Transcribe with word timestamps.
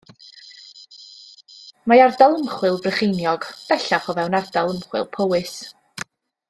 Mae 1.91 1.99
Ardal 2.05 2.33
Ymchwil 2.39 2.81
Brycheiniog, 2.87 3.45
bellach, 3.69 3.97
o 4.15 4.19
fewn 4.21 4.41
Ardal 4.43 4.77
Ymchwil 4.77 5.09
Powys. 5.19 5.57